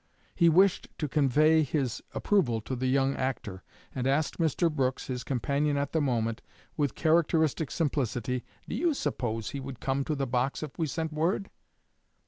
He 0.33 0.49
wished 0.49 0.87
to 0.97 1.07
convey 1.07 1.61
his 1.61 2.01
approval 2.15 2.59
to 2.61 2.75
the 2.75 2.87
young 2.87 3.15
actor, 3.15 3.61
and 3.93 4.07
asked 4.07 4.39
Mr. 4.39 4.67
Brooks, 4.75 5.05
his 5.05 5.23
companion 5.23 5.77
at 5.77 5.91
the 5.91 6.01
moment, 6.01 6.41
with 6.75 6.95
characteristic 6.95 7.69
simplicity, 7.69 8.43
"Do 8.67 8.73
you 8.73 8.95
suppose 8.95 9.51
he 9.51 9.59
would 9.59 9.79
come 9.79 10.03
to 10.05 10.15
the 10.15 10.25
box 10.25 10.63
if 10.63 10.75
we 10.79 10.87
sent 10.87 11.13
word?" 11.13 11.51